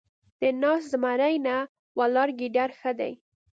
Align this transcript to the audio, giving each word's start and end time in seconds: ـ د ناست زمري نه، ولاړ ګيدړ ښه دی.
ـ 0.21 0.39
د 0.39 0.43
ناست 0.61 0.87
زمري 0.91 1.35
نه، 1.47 1.55
ولاړ 1.99 2.29
ګيدړ 2.39 2.69
ښه 2.79 2.91
دی. 2.99 3.13